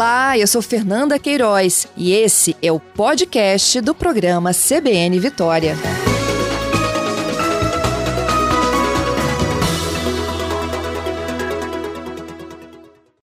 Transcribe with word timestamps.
Olá, 0.00 0.38
eu 0.38 0.46
sou 0.46 0.62
Fernanda 0.62 1.18
Queiroz 1.18 1.86
e 1.94 2.12
esse 2.12 2.56
é 2.62 2.72
o 2.72 2.80
podcast 2.80 3.82
do 3.82 3.94
programa 3.94 4.50
CBN 4.54 5.20
Vitória. 5.20 5.74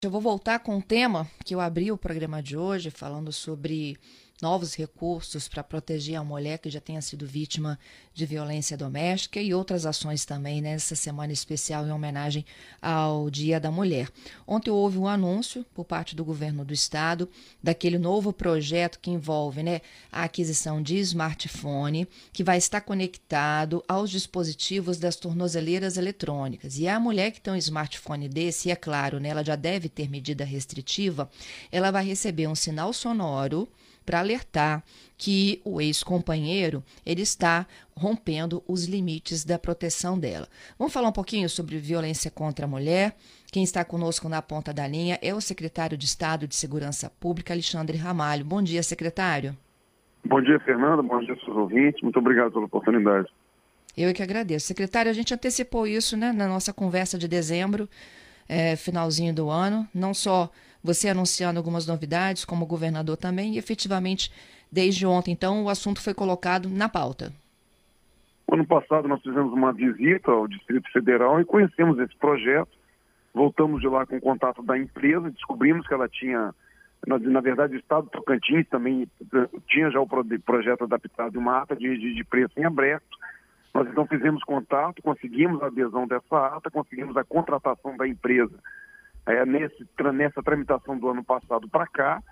Eu 0.01 0.11
vou 0.13 0.21
voltar 0.21 0.61
com 0.61 0.77
um 0.77 0.81
tema 0.81 1.27
que 1.45 1.57
eu 1.57 1.61
abri 1.61 1.91
o 1.91 1.99
programa 1.99 2.41
de 2.41 2.57
hoje 2.57 2.89
falando 2.89 3.33
sobre 3.33 3.97
novos 4.41 4.75
recursos 4.75 5.49
para 5.49 5.63
proteger 5.63 6.17
a 6.17 6.25
mulher 6.25 6.59
que 6.59 6.71
já 6.71 6.81
tenha 6.81 7.03
sido 7.03 7.27
vítima 7.27 7.79
de 8.15 8.27
violência 8.27 8.77
doméstica 8.77 9.41
e 9.41 9.55
outras 9.55 9.87
ações 9.87 10.25
também 10.25 10.61
nessa 10.61 10.97
semana 10.97 11.33
especial 11.33 11.87
em 11.87 11.91
homenagem 11.91 12.45
ao 12.81 13.31
Dia 13.31 13.61
da 13.61 13.71
Mulher. 13.71 14.09
Ontem 14.47 14.71
houve 14.71 14.99
um 14.99 15.07
anúncio 15.07 15.65
por 15.75 15.85
parte 15.85 16.17
do 16.17 16.25
governo 16.25 16.65
do 16.65 16.73
estado 16.73 17.29
daquele 17.63 17.99
novo 17.99 18.33
projeto 18.33 18.99
que 19.01 19.11
envolve 19.11 19.63
né, 19.63 19.81
a 20.11 20.25
aquisição 20.25 20.83
de 20.83 20.97
smartphone 20.99 22.09
que 22.33 22.45
vai 22.45 22.59
estar 22.59 22.81
conectado 22.81 23.85
aos 23.87 24.11
dispositivos 24.11 24.99
das 24.99 25.17
tornozeleiras 25.17 25.97
eletrônicas. 25.97 26.79
E 26.79 26.89
a 26.89 26.99
mulher 26.99 27.31
que 27.31 27.41
tem 27.41 27.53
um 27.53 27.57
smartphone 27.57 28.29
desse, 28.29 28.71
é 28.71 28.77
claro, 28.77 29.21
né, 29.21 29.29
ela 29.29 29.45
já 29.45 29.57
deve 29.57 29.89
ter 29.89 30.11
medida 30.11 30.45
restritiva, 30.45 31.31
ela 31.71 31.91
vai 31.91 32.05
receber 32.05 32.47
um 32.47 32.55
sinal 32.55 32.93
sonoro 32.93 33.69
para 34.11 34.19
alertar 34.19 34.83
que 35.17 35.61
o 35.65 35.81
ex-companheiro 35.81 36.83
ele 37.07 37.23
está 37.23 37.65
rompendo 37.97 38.61
os 38.67 38.87
limites 38.87 39.45
da 39.45 39.57
proteção 39.57 40.19
dela. 40.19 40.49
Vamos 40.77 40.93
falar 40.93 41.09
um 41.09 41.13
pouquinho 41.13 41.49
sobre 41.49 41.79
violência 41.79 42.29
contra 42.29 42.65
a 42.65 42.69
mulher. 42.69 43.15
Quem 43.53 43.63
está 43.63 43.85
conosco 43.85 44.29
na 44.29 44.43
ponta 44.43 44.75
da 44.75 44.85
linha 44.89 45.17
é 45.23 45.33
o 45.33 45.41
secretário 45.41 45.97
de 45.97 46.07
Estado 46.07 46.49
de 46.49 46.57
Segurança 46.57 47.09
Pública, 47.21 47.55
Alexandre 47.55 47.97
Ramalho. 47.97 48.45
Bom 48.45 48.61
dia, 48.61 48.83
secretário. 48.83 49.57
Bom 50.25 50.43
dia, 50.43 50.59
Fernanda. 50.59 51.05
Bom 51.05 51.21
dia, 51.21 51.37
seus 51.45 51.57
ouvintes. 51.57 52.03
Muito 52.03 52.19
obrigado 52.19 52.51
pela 52.51 52.65
oportunidade. 52.65 53.29
Eu 53.97 54.09
é 54.09 54.13
que 54.13 54.25
agradeço. 54.25 54.67
Secretário, 54.67 55.09
a 55.09 55.15
gente 55.15 55.33
antecipou 55.33 55.87
isso 55.87 56.17
né, 56.17 56.33
na 56.33 56.49
nossa 56.49 56.73
conversa 56.73 57.17
de 57.17 57.29
dezembro, 57.29 57.89
é, 58.49 58.75
finalzinho 58.75 59.33
do 59.33 59.49
ano, 59.49 59.87
não 59.95 60.13
só 60.13 60.51
você 60.83 61.09
anunciando 61.09 61.59
algumas 61.59 61.87
novidades, 61.87 62.45
como 62.45 62.67
governador 62.67 63.17
também, 63.17 63.55
e 63.55 63.59
efetivamente, 63.59 64.33
desde 64.71 65.07
ontem, 65.07 65.33
então, 65.33 65.65
o 65.65 65.69
assunto 65.69 66.03
foi 66.03 66.15
colocado 66.15 66.69
na 66.69 66.89
pauta. 66.89 67.33
Ano 68.51 68.67
passado 68.67 69.07
nós 69.07 69.23
fizemos 69.23 69.53
uma 69.53 69.73
visita 69.73 70.31
ao 70.31 70.49
Distrito 70.49 70.91
Federal 70.91 71.41
e 71.41 71.45
conhecemos 71.45 71.99
esse 72.01 72.17
projeto. 72.17 72.71
Voltamos 73.33 73.81
de 73.81 73.87
lá 73.87 74.05
com 74.05 74.17
o 74.17 74.21
contato 74.21 74.61
da 74.61 74.77
empresa, 74.77 75.31
descobrimos 75.31 75.87
que 75.87 75.95
ela 75.95 76.09
tinha, 76.09 76.53
na 77.07 77.41
verdade, 77.41 77.77
o 77.77 77.79
Estado 77.79 78.07
do 78.07 78.11
Tocantins 78.11 78.67
também 78.69 79.07
eh, 79.33 79.49
tinha 79.69 79.89
já 79.91 80.01
o 80.01 80.09
projeto 80.45 80.83
adaptado 80.83 81.31
de 81.31 81.39
uma 81.39 81.59
ata 81.59 81.77
de, 81.77 81.97
de, 81.97 82.13
de 82.13 82.25
preço 82.25 82.59
em 82.59 82.65
aberto. 82.65 83.07
Nós 83.73 83.87
então 83.87 84.05
fizemos 84.05 84.43
contato, 84.43 85.01
conseguimos 85.01 85.63
a 85.63 85.67
adesão 85.67 86.09
dessa 86.09 86.57
ata, 86.57 86.69
conseguimos 86.73 87.17
a 87.17 87.23
contratação 87.23 87.97
da 87.97 88.09
empresa 88.09 88.59
é, 89.31 89.47
nesse, 89.47 89.87
nessa 90.13 90.43
tramitação 90.43 90.99
do 90.99 91.09
ano 91.09 91.25
passado 91.25 91.69
para 91.69 91.87
cá. 91.87 92.23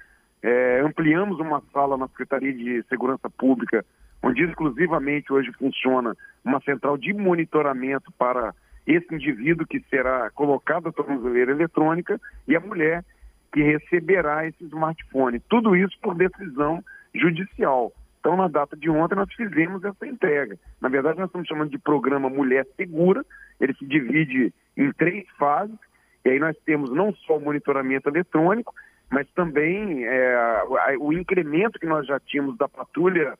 É, 0.43 0.81
ampliamos 0.81 1.39
uma 1.39 1.63
sala 1.73 1.97
na 1.97 2.09
Secretaria 2.09 2.53
de 2.53 2.83
Segurança 2.89 3.29
Pública, 3.31 3.85
onde 4.23 4.45
exclusivamente 4.45 5.33
hoje 5.33 5.53
funciona 5.53 6.17
uma 6.45 6.61
central 6.61 6.97
de 6.97 7.13
monitoramento 7.13 8.13
para 8.13 8.55
esse 8.87 9.15
indivíduo 9.15 9.67
que 9.67 9.81
será 9.91 10.31
colocado 10.31 10.89
a 10.89 10.93
tornozeleira 10.93 11.53
eletrônica 11.53 12.21
e 12.47 12.57
a 12.57 12.61
mulher 12.61 13.05
que 13.53 13.63
receberá 13.63 14.47
esse 14.47 14.65
smartphone. 14.65 15.41
Tudo 15.49 15.77
isso 15.77 15.97
por 16.01 16.15
decisão 16.15 16.83
judicial. 17.15 17.93
Então, 18.21 18.37
na 18.37 18.49
data 18.49 18.77
de 18.77 18.91
ontem, 18.91 19.15
nós 19.15 19.33
fizemos 19.35 19.85
essa 19.85 20.07
entrega. 20.07 20.59
Na 20.81 20.89
verdade, 20.89 21.19
nós 21.19 21.29
estamos 21.29 21.47
chamando 21.47 21.71
de 21.71 21.79
programa 21.79 22.29
Mulher 22.29 22.67
Segura. 22.77 23.25
Ele 23.61 23.75
se 23.75 23.87
divide 23.87 24.53
em 24.77 24.93
três 24.93 25.27
fases. 25.39 25.77
E 26.29 26.33
aí 26.33 26.39
nós 26.39 26.55
temos 26.67 26.91
não 26.91 27.11
só 27.15 27.39
o 27.39 27.41
monitoramento 27.41 28.07
eletrônico, 28.07 28.75
mas 29.11 29.27
também 29.31 30.05
é, 30.05 30.63
o 31.01 31.11
incremento 31.11 31.79
que 31.79 31.87
nós 31.87 32.07
já 32.07 32.21
tínhamos 32.21 32.59
da 32.59 32.69
patrulha 32.69 33.33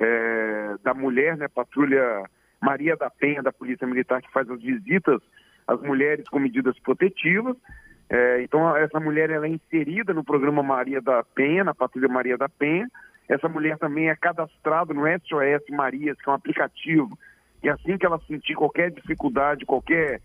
é, 0.00 0.74
da 0.82 0.94
mulher, 0.94 1.36
né, 1.36 1.48
patrulha 1.48 2.24
Maria 2.58 2.96
da 2.96 3.10
Penha 3.10 3.42
da 3.42 3.52
Polícia 3.52 3.86
Militar, 3.86 4.22
que 4.22 4.32
faz 4.32 4.48
as 4.48 4.58
visitas 4.62 5.20
às 5.66 5.82
mulheres 5.82 6.26
com 6.30 6.38
medidas 6.38 6.78
protetivas. 6.78 7.54
É, 8.08 8.40
então, 8.42 8.74
essa 8.74 8.98
mulher 8.98 9.28
ela 9.28 9.44
é 9.44 9.50
inserida 9.50 10.14
no 10.14 10.24
programa 10.24 10.62
Maria 10.62 11.02
da 11.02 11.22
Penha, 11.22 11.62
na 11.62 11.74
patrulha 11.74 12.08
Maria 12.08 12.38
da 12.38 12.48
Penha. 12.48 12.88
Essa 13.28 13.50
mulher 13.50 13.76
também 13.76 14.08
é 14.08 14.16
cadastrada 14.16 14.94
no 14.94 15.02
SOS 15.02 15.68
Marias, 15.68 16.16
que 16.16 16.26
é 16.26 16.32
um 16.32 16.36
aplicativo. 16.36 17.18
E 17.62 17.68
assim 17.68 17.98
que 17.98 18.06
ela 18.06 18.18
sentir 18.26 18.54
qualquer 18.54 18.90
dificuldade, 18.90 19.66
qualquer 19.66 20.22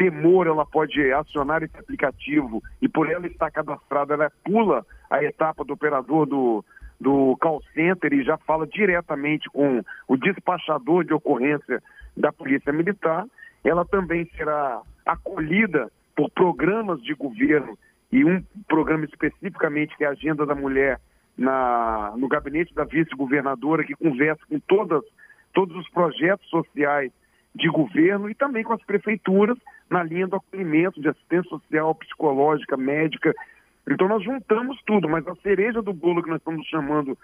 temor, 0.00 0.46
ela 0.46 0.64
pode 0.64 1.12
acionar 1.12 1.62
esse 1.62 1.76
aplicativo 1.76 2.62
e 2.80 2.88
por 2.88 3.10
ela 3.10 3.26
estar 3.26 3.50
cadastrada, 3.50 4.14
ela 4.14 4.32
pula 4.42 4.84
a 5.10 5.22
etapa 5.22 5.62
do 5.62 5.74
operador 5.74 6.24
do, 6.24 6.64
do 6.98 7.36
call 7.38 7.62
center 7.74 8.10
e 8.14 8.24
já 8.24 8.38
fala 8.38 8.66
diretamente 8.66 9.50
com 9.50 9.82
o 10.08 10.16
despachador 10.16 11.04
de 11.04 11.12
ocorrência 11.12 11.82
da 12.16 12.32
Polícia 12.32 12.72
Militar. 12.72 13.26
Ela 13.62 13.84
também 13.84 14.24
será 14.34 14.80
acolhida 15.04 15.92
por 16.16 16.30
programas 16.30 17.02
de 17.02 17.12
governo 17.14 17.76
e 18.10 18.24
um 18.24 18.42
programa 18.66 19.04
especificamente 19.04 19.94
que 19.98 20.04
é 20.04 20.06
a 20.06 20.12
Agenda 20.12 20.46
da 20.46 20.54
Mulher 20.54 20.98
na, 21.36 22.14
no 22.16 22.26
gabinete 22.26 22.74
da 22.74 22.84
vice-governadora, 22.84 23.84
que 23.84 23.94
conversa 23.94 24.40
com 24.48 24.58
todas, 24.60 25.02
todos 25.52 25.76
os 25.76 25.88
projetos 25.90 26.48
sociais 26.48 27.12
de 27.54 27.68
governo 27.68 28.30
e 28.30 28.34
também 28.34 28.64
com 28.64 28.72
as 28.72 28.82
prefeituras 28.82 29.58
na 29.90 30.02
linha 30.02 30.26
do 30.26 30.36
acolhimento, 30.36 31.00
de 31.00 31.08
assistência 31.08 31.50
social, 31.50 31.94
psicológica, 31.96 32.76
médica. 32.76 33.34
Então 33.88 34.08
nós 34.08 34.22
juntamos 34.22 34.80
tudo, 34.86 35.08
mas 35.08 35.26
a 35.26 35.34
cereja 35.36 35.82
do 35.82 35.92
bolo 35.92 36.22
que 36.22 36.30
nós 36.30 36.38
estamos 36.38 36.66
chamando 36.68 37.18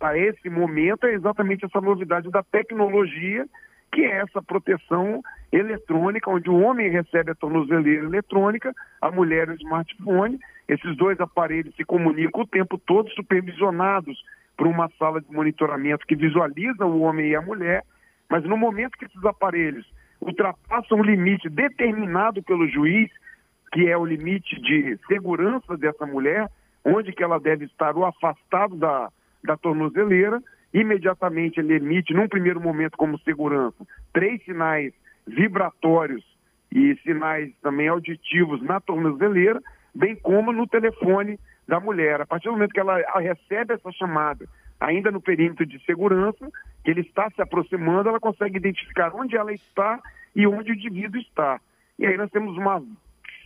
a 0.00 0.16
esse 0.16 0.48
momento 0.48 1.06
é 1.06 1.14
exatamente 1.14 1.64
essa 1.64 1.80
novidade 1.80 2.30
da 2.30 2.42
tecnologia, 2.42 3.46
que 3.92 4.02
é 4.04 4.18
essa 4.18 4.42
proteção 4.42 5.22
eletrônica, 5.52 6.30
onde 6.30 6.48
o 6.48 6.60
homem 6.60 6.88
recebe 6.88 7.30
a 7.30 7.34
tornozeleira 7.34 8.06
eletrônica, 8.06 8.74
a 9.00 9.10
mulher 9.10 9.48
o 9.48 9.54
smartphone. 9.54 10.40
Esses 10.66 10.96
dois 10.96 11.20
aparelhos 11.20 11.74
se 11.76 11.84
comunicam 11.84 12.42
o 12.42 12.46
tempo 12.46 12.78
todo, 12.78 13.10
supervisionados 13.10 14.24
por 14.56 14.66
uma 14.66 14.88
sala 14.98 15.20
de 15.20 15.32
monitoramento 15.32 16.06
que 16.06 16.16
visualiza 16.16 16.84
o 16.84 17.00
homem 17.00 17.30
e 17.30 17.36
a 17.36 17.42
mulher 17.42 17.84
mas 18.32 18.44
no 18.44 18.56
momento 18.56 18.96
que 18.96 19.04
esses 19.04 19.22
aparelhos 19.26 19.86
ultrapassam 20.22 21.00
o 21.00 21.02
limite 21.02 21.48
determinado 21.48 22.42
pelo 22.42 22.68
juiz, 22.68 23.10
que 23.72 23.88
é 23.88 23.96
o 23.96 24.04
limite 24.04 24.60
de 24.60 24.98
segurança 25.08 25.76
dessa 25.76 26.06
mulher, 26.06 26.48
onde 26.84 27.12
que 27.12 27.22
ela 27.22 27.38
deve 27.38 27.64
estar 27.64 27.96
o 27.96 28.04
afastado 28.04 28.76
da, 28.76 29.08
da 29.42 29.56
tornozeleira, 29.56 30.40
imediatamente 30.72 31.58
ele 31.58 31.74
emite, 31.74 32.14
num 32.14 32.28
primeiro 32.28 32.60
momento 32.60 32.96
como 32.96 33.18
segurança, 33.20 33.84
três 34.12 34.42
sinais 34.44 34.92
vibratórios 35.26 36.24
e 36.70 36.96
sinais 37.02 37.52
também 37.60 37.88
auditivos 37.88 38.62
na 38.62 38.80
tornozeleira, 38.80 39.60
bem 39.94 40.16
como 40.16 40.52
no 40.52 40.66
telefone 40.66 41.38
da 41.68 41.78
mulher. 41.78 42.20
A 42.20 42.26
partir 42.26 42.46
do 42.46 42.52
momento 42.52 42.72
que 42.72 42.80
ela 42.80 42.98
recebe 43.18 43.74
essa 43.74 43.92
chamada 43.92 44.46
ainda 44.82 45.10
no 45.10 45.20
perímetro 45.20 45.64
de 45.64 45.78
segurança, 45.84 46.50
que 46.84 46.90
ele 46.90 47.02
está 47.02 47.30
se 47.30 47.40
aproximando, 47.40 48.08
ela 48.08 48.18
consegue 48.18 48.56
identificar 48.56 49.14
onde 49.14 49.36
ela 49.36 49.52
está 49.52 50.00
e 50.34 50.46
onde 50.46 50.72
o 50.72 50.74
indivíduo 50.74 51.20
está. 51.20 51.60
E 51.98 52.06
aí 52.06 52.16
nós 52.16 52.30
temos 52.30 52.56
uma 52.56 52.82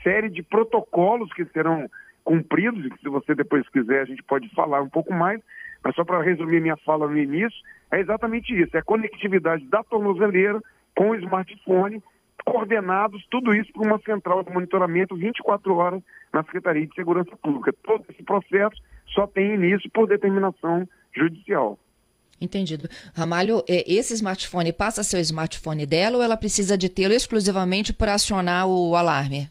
série 0.02 0.30
de 0.30 0.42
protocolos 0.42 1.33
que 1.34 1.44
serão 1.47 1.88
cumpridos, 2.24 2.84
e 2.84 3.00
se 3.00 3.09
você 3.09 3.34
depois 3.34 3.68
quiser 3.68 4.00
a 4.00 4.04
gente 4.04 4.22
pode 4.22 4.48
falar 4.54 4.80
um 4.80 4.88
pouco 4.88 5.12
mais, 5.12 5.41
mas 5.84 5.94
só 5.94 6.04
para 6.04 6.22
resumir 6.22 6.60
minha 6.60 6.77
fala 6.78 7.06
no 7.06 7.18
início, 7.18 7.59
é 7.92 8.00
exatamente 8.00 8.53
isso, 8.59 8.77
é 8.77 8.80
a 8.80 8.84
conectividade 8.84 9.65
da 9.66 9.83
tornozeleira 9.84 10.60
com 10.97 11.10
o 11.10 11.15
smartphone, 11.16 12.03
coordenados, 12.44 13.27
tudo 13.30 13.54
isso 13.54 13.72
por 13.72 13.86
uma 13.86 13.98
central 13.98 14.42
de 14.42 14.53
monitoramento 14.53 15.16
24 15.16 15.74
horas 15.74 16.03
na 16.33 16.42
Secretaria 16.44 16.86
de 16.86 16.94
Segurança 16.94 17.36
Pública. 17.36 17.74
Todo 17.84 18.04
esse 18.09 18.22
processo 18.22 18.80
só 19.09 19.27
tem 19.27 19.54
início 19.54 19.91
por 19.91 20.06
determinação 20.06 20.88
judicial. 21.16 21.78
Entendido. 22.41 22.89
Ramalho, 23.15 23.63
é, 23.68 23.84
esse 23.91 24.13
smartphone 24.15 24.72
passa 24.72 25.01
a 25.01 25.04
ser 25.04 25.16
o 25.16 25.21
smartphone 25.21 25.86
dela 25.86 26.18
ou 26.18 26.22
ela 26.22 26.36
precisa 26.36 26.77
de 26.77 26.89
tê-lo 26.89 27.15
exclusivamente 27.15 27.92
para 27.95 28.15
acionar 28.15 28.68
o 28.68 28.95
alarme? 28.95 29.48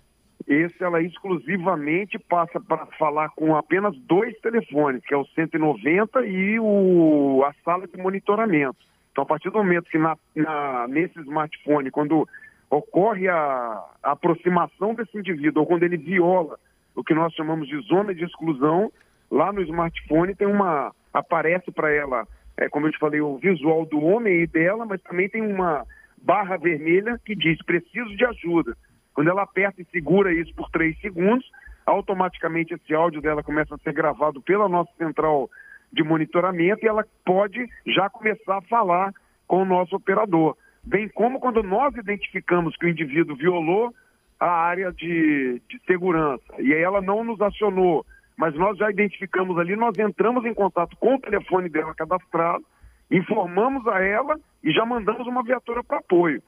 Esse 0.48 0.84
ela 0.84 1.02
exclusivamente 1.02 2.20
passa 2.20 2.60
para 2.60 2.86
falar 2.98 3.30
com 3.30 3.56
apenas 3.56 3.98
dois 4.02 4.38
telefones, 4.40 5.02
que 5.04 5.14
é 5.14 5.18
o 5.18 5.26
190 5.26 6.24
e 6.28 6.60
o, 6.60 7.44
a 7.44 7.54
sala 7.64 7.88
de 7.88 7.98
monitoramento. 7.98 8.78
Então, 9.12 9.24
a 9.24 9.28
partir 9.28 9.50
do 9.50 9.58
momento 9.58 9.90
que 9.90 9.98
na, 9.98 10.16
na, 10.36 10.88
nesse 10.88 11.20
smartphone, 11.22 11.90
quando 11.90 12.28
ocorre 12.70 13.28
a, 13.28 13.84
a 14.04 14.12
aproximação 14.12 14.94
desse 14.94 15.18
indivíduo 15.18 15.62
ou 15.62 15.68
quando 15.68 15.84
ele 15.84 15.98
viola 15.98 16.60
o 16.96 17.04
que 17.04 17.14
nós 17.14 17.34
chamamos 17.34 17.68
de 17.68 17.80
zona 17.82 18.16
de 18.16 18.24
exclusão. 18.24 18.92
Lá 19.30 19.52
no 19.52 19.62
smartphone 19.62 20.36
tem 20.36 20.48
uma. 20.48 20.94
aparece 21.14 21.72
para 21.72 21.92
ela, 21.92 22.28
é, 22.58 22.70
como 22.70 22.88
eu 22.88 22.92
te 22.92 23.00
falei, 23.00 23.22
o 23.22 23.38
visual 23.38 23.86
do 23.86 24.02
homem 24.02 24.42
e 24.42 24.48
dela, 24.48 24.86
mas 24.86 25.02
também 25.02 25.30
tem 25.30 25.42
uma 25.42 25.86
barra 26.22 26.58
vermelha 26.58 27.20
que 27.24 27.36
diz 27.36 27.58
preciso 27.64 28.16
de 28.16 28.26
ajuda. 28.26 28.76
Quando 29.14 29.30
ela 29.30 29.44
aperta 29.44 29.82
e 29.82 29.86
segura 29.86 30.34
isso 30.34 30.54
por 30.56 30.70
três 30.70 31.00
segundos, 31.00 31.50
automaticamente 31.86 32.74
esse 32.74 32.94
áudio 32.94 33.22
dela 33.22 33.44
começa 33.44 33.76
a 33.76 33.78
ser 33.78 33.94
gravado 33.94 34.42
pela 34.42 34.68
nossa 34.68 34.92
central 34.98 35.50
de 35.94 36.04
monitoramento 36.04 36.84
e 36.84 36.88
ela 36.88 37.06
pode 37.24 37.66
já 37.86 38.10
começar 38.10 38.58
a 38.58 38.62
falar 38.62 39.14
com 39.48 39.62
o 39.62 39.66
nosso 39.66 39.96
operador. 39.96 40.58
Bem 40.84 41.08
como 41.08 41.40
quando 41.40 41.64
nós 41.64 41.96
identificamos 41.96 42.76
que 42.76 42.86
o 42.86 42.90
indivíduo 42.90 43.36
violou 43.36 43.94
a 44.40 44.50
área 44.50 44.92
de, 44.92 45.62
de 45.70 45.80
segurança 45.86 46.44
e 46.60 46.74
ela 46.74 47.02
não 47.02 47.24
nos 47.24 47.40
acionou, 47.40 48.06
mas 48.38 48.54
nós 48.56 48.78
já 48.78 48.90
identificamos 48.90 49.58
ali, 49.58 49.76
nós 49.76 49.98
entramos 49.98 50.46
em 50.46 50.54
contato 50.54 50.96
com 50.98 51.16
o 51.16 51.20
telefone 51.20 51.70
dela 51.70 51.94
cadastrado, 51.96 52.64
informamos 53.10 53.88
a 53.88 54.02
ela 54.02 54.40
e 54.64 54.72
já 54.72 54.86
mandamos 54.86 55.28
uma 55.28 55.44
viatura 55.44 55.84
para 55.84 56.00
apoio. 56.00 56.42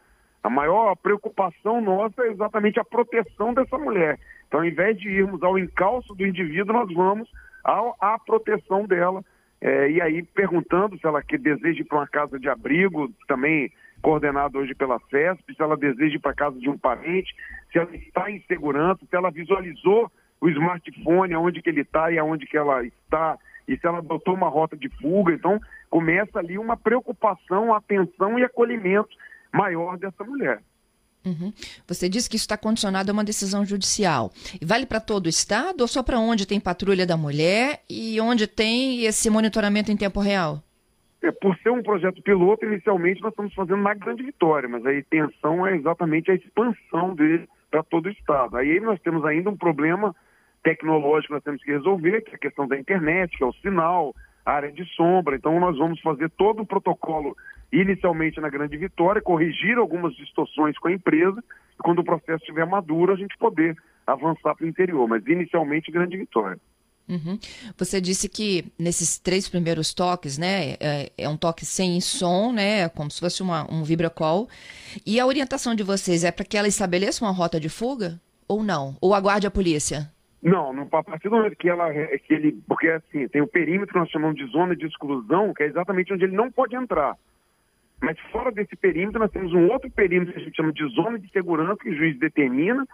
A 0.44 0.50
maior 0.50 0.96
preocupação 0.96 1.82
nossa 1.82 2.24
é 2.24 2.32
exatamente 2.32 2.80
a 2.80 2.84
proteção 2.84 3.54
dessa 3.54 3.78
mulher. 3.78 4.20
Então, 4.48 4.62
ao 4.62 4.66
invés 4.66 4.98
de 4.98 5.10
irmos 5.10 5.44
ao 5.44 5.58
encalço 5.58 6.14
do 6.16 6.26
indivíduo, 6.26 6.74
nós 6.74 6.94
vamos 6.94 7.30
à 7.64 8.18
proteção 8.20 8.86
dela. 8.86 9.24
É, 9.60 9.90
e 9.90 10.02
aí, 10.02 10.24
perguntando 10.24 10.98
se 10.98 11.06
ela 11.06 11.22
que 11.22 11.38
deseja 11.38 11.82
ir 11.82 11.86
para 11.86 11.98
uma 11.98 12.08
casa 12.08 12.40
de 12.40 12.48
abrigo, 12.48 13.12
também 13.28 13.72
coordenado 14.02 14.60
hoje 14.60 14.76
pela 14.76 15.00
FESP, 15.00 15.56
se 15.56 15.62
ela 15.62 15.76
deseja 15.76 16.16
ir 16.16 16.20
para 16.20 16.32
a 16.32 16.36
casa 16.36 16.60
de 16.60 16.70
um 16.70 16.78
parente, 16.78 17.34
se 17.72 17.80
ela 17.80 17.94
está 17.96 18.30
em 18.30 18.40
segurança, 18.48 19.06
se 19.10 19.16
ela 19.16 19.32
visualizou 19.32 20.12
o 20.40 20.50
smartphone, 20.50 21.34
aonde 21.34 21.62
que 21.62 21.70
ele 21.70 21.82
está 21.82 22.12
e 22.12 22.18
aonde 22.18 22.46
que 22.46 22.58
ela 22.58 22.84
está, 22.84 23.38
e 23.68 23.78
se 23.78 23.86
ela 23.86 24.00
adotou 24.00 24.34
uma 24.34 24.50
rota 24.50 24.78
de 24.78 24.90
fuga. 24.90 25.34
Então, 25.34 25.60
começa 25.90 26.40
ali 26.40 26.58
uma 26.58 26.78
preocupação, 26.78 27.74
atenção 27.74 28.38
e 28.40 28.44
acolhimento 28.44 29.10
maior 29.52 29.98
dessa 29.98 30.24
mulher. 30.24 30.62
Uhum. 31.26 31.52
Você 31.86 32.08
disse 32.08 32.30
que 32.30 32.38
isso 32.38 32.46
está 32.46 32.58
condicionado 32.58 33.12
a 33.12 33.14
uma 33.14 33.24
decisão 33.24 33.66
judicial. 33.66 34.32
E 34.62 34.66
vale 34.66 34.86
para 34.86 35.02
todo 35.02 35.26
o 35.26 35.30
estado 35.30 35.82
ou 35.82 35.88
só 35.88 36.02
para 36.02 36.20
onde 36.20 36.48
tem 36.48 36.60
patrulha 36.60 37.06
da 37.06 37.18
mulher 37.18 37.82
e 37.90 38.20
onde 38.22 38.48
tem 38.48 39.04
esse 39.04 39.30
monitoramento 39.30 39.92
em 39.92 39.98
tempo 39.98 40.22
real? 40.22 40.64
É, 41.22 41.32
por 41.32 41.58
ser 41.58 41.72
um 41.72 41.84
projeto 41.84 42.22
piloto, 42.22 42.66
inicialmente 42.66 43.22
nós 43.22 43.32
estamos 43.32 43.54
fazendo 43.54 43.82
na 43.82 43.94
Grande 43.94 44.24
Vitória, 44.24 44.70
mas 44.70 44.86
a 44.86 44.94
intenção 44.94 45.68
é 45.68 45.76
exatamente 45.76 46.32
a 46.32 46.36
expansão 46.36 47.14
dele 47.16 47.50
para 47.70 47.84
todo 47.84 48.06
o 48.06 48.12
estado. 48.12 48.56
Aí 48.56 48.80
nós 48.80 49.00
temos 49.02 49.26
ainda 49.26 49.50
um 49.50 49.58
problema 49.58 50.16
tecnológico 50.68 51.34
nós 51.34 51.44
temos 51.44 51.64
que 51.64 51.72
resolver, 51.72 52.22
que 52.22 52.32
é 52.32 52.36
a 52.36 52.40
questão 52.40 52.68
da 52.68 52.78
internet, 52.78 53.38
que 53.38 53.44
é 53.44 53.48
o 53.48 53.54
sinal, 53.54 54.14
a 54.46 54.52
área 54.52 54.72
de 54.72 54.84
sombra. 54.96 55.38
Então 55.38 55.58
nós 55.62 55.78
vamos 55.78 56.02
fazer 56.02 56.30
todo 56.32 56.62
o 56.62 56.66
protocolo 56.66 57.38
inicialmente 57.72 58.42
na 58.42 58.50
Grande 58.50 58.76
Vitória, 58.76 59.22
corrigir 59.22 59.78
algumas 59.78 60.14
distorções 60.16 60.78
com 60.78 60.90
a 60.90 60.92
empresa, 60.92 61.42
e 61.74 61.84
quando 61.84 62.00
o 62.00 62.04
processo 62.04 62.44
estiver 62.44 62.66
maduro, 62.66 63.14
a 63.14 63.16
gente 63.16 63.38
poder 63.38 63.78
avançar 64.06 64.56
para 64.56 64.66
o 64.66 64.68
interior, 64.68 65.08
mas 65.08 65.26
inicialmente 65.26 65.92
Grande 65.92 66.18
Vitória. 66.18 66.60
Uhum. 67.08 67.40
Você 67.78 68.02
disse 68.02 68.28
que 68.28 68.66
nesses 68.78 69.18
três 69.18 69.48
primeiros 69.48 69.94
toques, 69.94 70.38
né, 70.38 70.76
é, 70.82 71.12
é, 71.18 71.30
um 71.30 71.38
toque 71.38 71.66
sem 71.66 72.02
som, 72.02 72.52
né, 72.52 72.90
como 72.90 73.10
se 73.10 73.22
fosse 73.22 73.42
uma, 73.42 73.66
um 73.72 73.84
vibracall, 73.84 74.50
e 75.06 75.18
a 75.18 75.26
orientação 75.26 75.74
de 75.74 75.84
vocês 75.84 76.26
é 76.26 76.32
para 76.32 76.44
que 76.44 76.58
ela 76.58 76.68
estabeleça 76.68 77.24
uma 77.24 77.32
rota 77.32 77.58
de 77.58 77.70
fuga 77.70 78.20
ou 78.48 78.64
não? 78.64 78.98
Ou 79.00 79.14
aguarde 79.14 79.48
a 79.48 79.52
polícia? 79.52 80.12
Não, 80.48 80.72
não 80.72 80.88
a 80.90 81.04
partir 81.04 81.28
do 81.28 81.36
momento 81.36 81.58
que 81.58 81.70
ela 81.70 81.92
que 81.94 82.34
ele, 82.34 82.58
porque 82.66 82.88
assim, 82.88 83.28
tem 83.28 83.42
o 83.42 83.48
perímetro 83.48 83.94
que 83.94 84.00
nós 84.00 84.10
chamamos 84.10 84.38
de 84.38 84.46
zona 84.46 84.78
de 84.78 84.86
exclusão, 84.86 85.54
que 85.54 85.64
é 85.64 85.66
exatamente 85.66 86.14
onde 86.14 86.24
ele 86.24 86.38
não 86.38 86.50
pode 86.50 86.74
entrar. 86.74 87.18
Mas 88.02 88.18
fora 88.32 88.50
desse 88.50 88.74
perímetro, 88.78 89.20
nós 89.20 89.32
temos 89.32 89.52
um 89.52 89.68
outro 89.68 89.92
perímetro 89.92 90.34
que 90.34 90.40
a 90.40 90.44
gente 90.44 90.56
chama 90.56 90.72
de 90.72 90.88
zona 90.96 91.20
de 91.20 91.30
segurança, 91.32 91.82
que 91.82 91.90
o 91.90 91.96
juiz 91.96 92.18
determina 92.18 92.88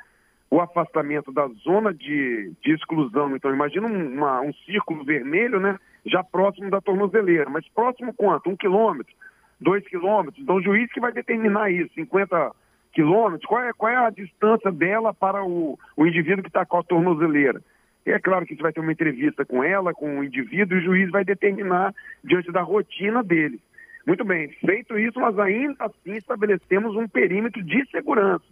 o 0.50 0.62
afastamento 0.62 1.32
da 1.32 1.48
zona 1.64 1.94
de, 1.94 2.54
de 2.64 2.74
exclusão. 2.74 3.36
Então, 3.36 3.54
imagina 3.54 3.86
uma, 3.86 4.42
um 4.42 4.54
círculo 4.66 5.04
vermelho, 5.04 5.60
né? 5.60 5.78
Já 6.08 6.24
próximo 6.24 6.72
da 6.72 6.82
tornozeleira. 6.82 7.52
Mas 7.52 7.68
próximo 7.70 8.16
quanto? 8.16 8.50
Um 8.50 8.58
quilômetro? 8.58 9.14
Dois 9.62 9.88
quilômetros? 9.88 10.42
Então, 10.42 10.56
o 10.56 10.64
juiz 10.64 10.92
que 10.92 11.00
vai 11.00 11.12
determinar 11.12 11.70
isso, 11.70 11.94
50 11.94 12.52
quilômetros, 12.94 13.46
qual 13.46 13.62
é, 13.62 13.74
qual 13.74 13.92
é 13.92 13.96
a 13.98 14.10
distância 14.10 14.72
dela 14.72 15.14
para 15.14 15.44
o, 15.44 15.78
o 15.98 16.06
indivíduo 16.06 16.44
que 16.44 16.50
está 16.50 16.66
com 16.66 16.78
a 16.78 16.84
tornozeleira? 16.84 17.62
E 18.06 18.12
é 18.12 18.20
claro 18.20 18.46
que 18.46 18.56
você 18.56 18.62
vai 18.62 18.72
ter 18.72 18.82
uma 18.82 18.92
entrevista 18.92 19.46
com 19.46 19.64
ela, 19.64 19.94
com 19.94 20.20
o 20.20 20.24
indivíduo, 20.24 20.78
e 20.78 20.82
o 20.82 20.84
juiz 20.84 21.10
vai 21.10 21.24
determinar 21.24 21.94
diante 22.24 22.52
da 22.52 22.62
rotina 22.62 23.24
dele. 23.24 23.60
Muito 24.06 24.26
bem, 24.26 24.50
feito 24.66 25.00
isso, 25.00 25.20
nós 25.20 25.40
ainda 25.40 25.86
assim 25.86 26.18
estabelecemos 26.18 26.96
um 26.96 27.08
perímetro 27.08 27.64
de 27.64 27.90
segurança, 27.90 28.46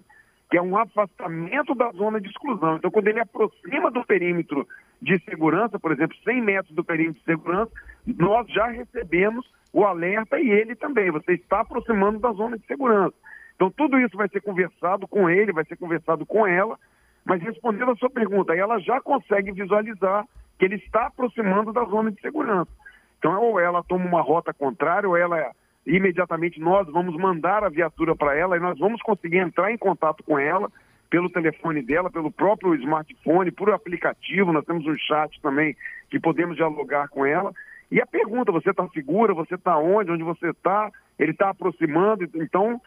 que 0.49 0.57
é 0.57 0.61
um 0.61 0.77
afastamento 0.77 1.75
da 1.75 1.91
zona 1.91 2.21
de 2.21 2.29
exclusão. 2.29 2.77
Então, 2.77 2.89
quando 2.89 3.09
ele 3.09 3.19
aproxima 3.19 3.91
do 3.91 4.03
perímetro 4.05 4.65
de 5.01 5.19
segurança, 5.25 5.77
por 5.77 5.91
exemplo, 5.91 6.15
100 6.23 6.41
metros 6.41 6.73
do 6.73 6.83
perímetro 6.83 7.19
de 7.19 7.25
segurança, 7.25 7.71
nós 8.05 8.47
já 8.47 8.67
recebemos 8.67 9.45
o 9.73 9.83
alerta 9.83 10.39
e 10.39 10.49
ele 10.49 10.75
também. 10.75 11.11
Você 11.11 11.33
está 11.33 11.59
aproximando 11.59 12.19
da 12.19 12.31
zona 12.31 12.57
de 12.57 12.65
segurança. 12.65 13.15
Então, 13.61 13.69
tudo 13.69 13.99
isso 13.99 14.17
vai 14.17 14.27
ser 14.27 14.41
conversado 14.41 15.07
com 15.07 15.29
ele, 15.29 15.53
vai 15.53 15.63
ser 15.65 15.77
conversado 15.77 16.25
com 16.25 16.47
ela, 16.47 16.79
mas 17.23 17.43
respondendo 17.43 17.91
a 17.91 17.95
sua 17.95 18.09
pergunta, 18.09 18.55
ela 18.55 18.79
já 18.79 18.99
consegue 18.99 19.51
visualizar 19.51 20.25
que 20.57 20.65
ele 20.65 20.77
está 20.77 21.05
aproximando 21.05 21.71
da 21.71 21.83
zona 21.83 22.11
de 22.11 22.19
segurança. 22.21 22.71
Então, 23.19 23.39
ou 23.39 23.59
ela 23.59 23.83
toma 23.83 24.03
uma 24.03 24.21
rota 24.23 24.51
contrária, 24.51 25.07
ou 25.07 25.15
ela 25.15 25.51
imediatamente 25.85 26.59
nós 26.59 26.87
vamos 26.87 27.15
mandar 27.15 27.63
a 27.63 27.69
viatura 27.69 28.15
para 28.15 28.35
ela 28.35 28.57
e 28.57 28.59
nós 28.59 28.79
vamos 28.79 28.99
conseguir 29.03 29.37
entrar 29.37 29.71
em 29.71 29.77
contato 29.77 30.23
com 30.23 30.39
ela 30.39 30.67
pelo 31.07 31.29
telefone 31.29 31.83
dela, 31.83 32.09
pelo 32.09 32.31
próprio 32.31 32.73
smartphone, 32.73 33.51
por 33.51 33.69
aplicativo. 33.69 34.51
Nós 34.51 34.65
temos 34.65 34.87
um 34.87 34.97
chat 34.97 35.39
também 35.39 35.77
que 36.09 36.19
podemos 36.19 36.55
dialogar 36.55 37.09
com 37.09 37.27
ela. 37.27 37.53
E 37.91 38.01
a 38.01 38.07
pergunta: 38.07 38.51
você 38.51 38.71
está 38.71 38.87
segura? 38.87 39.35
Você 39.35 39.53
está 39.53 39.77
onde? 39.77 40.09
Onde 40.09 40.23
você 40.23 40.49
está? 40.49 40.91
Ele 41.19 41.29
está 41.29 41.51
aproximando? 41.51 42.27
Então, 42.33 42.81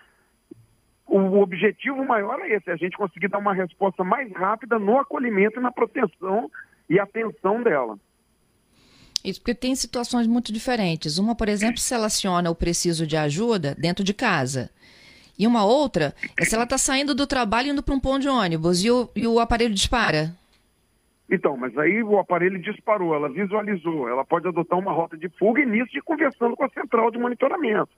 o 1.06 1.40
objetivo 1.40 2.04
maior 2.04 2.40
é 2.40 2.54
esse: 2.54 2.70
é 2.70 2.72
a 2.72 2.76
gente 2.76 2.96
conseguir 2.96 3.28
dar 3.28 3.38
uma 3.38 3.54
resposta 3.54 4.02
mais 4.02 4.30
rápida 4.32 4.78
no 4.78 4.98
acolhimento, 4.98 5.60
na 5.60 5.70
proteção 5.70 6.50
e 6.88 6.98
atenção 6.98 7.62
dela. 7.62 7.98
Isso, 9.24 9.40
porque 9.40 9.54
tem 9.54 9.74
situações 9.74 10.26
muito 10.26 10.52
diferentes. 10.52 11.16
Uma, 11.16 11.34
por 11.34 11.48
exemplo, 11.48 11.78
se 11.78 11.94
ela 11.94 12.06
aciona 12.06 12.50
o 12.50 12.54
preciso 12.54 13.06
de 13.06 13.16
ajuda 13.16 13.74
dentro 13.74 14.04
de 14.04 14.12
casa. 14.12 14.70
E 15.38 15.46
uma 15.46 15.64
outra 15.64 16.14
é 16.38 16.44
se 16.44 16.54
ela 16.54 16.64
está 16.64 16.78
saindo 16.78 17.14
do 17.14 17.26
trabalho 17.26 17.68
indo 17.68 17.82
para 17.82 17.94
um 17.94 18.00
ponto 18.00 18.20
de 18.20 18.28
ônibus 18.28 18.84
e 18.84 18.90
o, 18.90 19.08
e 19.16 19.26
o 19.26 19.40
aparelho 19.40 19.74
dispara. 19.74 20.34
Então, 21.30 21.56
mas 21.56 21.76
aí 21.78 22.02
o 22.02 22.18
aparelho 22.18 22.60
disparou, 22.60 23.14
ela 23.14 23.30
visualizou, 23.30 24.08
ela 24.08 24.24
pode 24.24 24.46
adotar 24.46 24.78
uma 24.78 24.92
rota 24.92 25.16
de 25.16 25.28
fuga 25.30 25.62
e 25.62 25.66
nisso 25.66 25.90
de 25.90 26.02
conversando 26.02 26.54
com 26.54 26.64
a 26.64 26.68
central 26.68 27.10
de 27.10 27.18
monitoramento. 27.18 27.88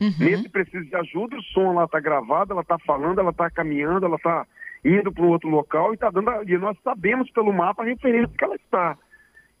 Uhum. 0.00 0.12
Nesse 0.18 0.48
preciso 0.48 0.84
de 0.84 0.96
ajuda, 0.96 1.36
o 1.36 1.42
som 1.42 1.72
lá 1.74 1.84
está 1.84 1.98
gravado, 2.00 2.52
ela 2.52 2.62
está 2.62 2.78
falando, 2.78 3.18
ela 3.18 3.30
está 3.30 3.50
caminhando, 3.50 4.04
ela 4.04 4.16
está 4.16 4.46
indo 4.84 5.10
para 5.10 5.24
um 5.24 5.30
outro 5.30 5.48
local 5.48 5.92
e 5.92 5.94
está 5.94 6.10
dando. 6.10 6.30
E 6.46 6.58
nós 6.58 6.76
sabemos 6.84 7.30
pelo 7.30 7.52
mapa 7.52 7.82
a 7.82 7.86
referência 7.86 8.34
que 8.36 8.44
ela 8.44 8.56
está. 8.56 8.96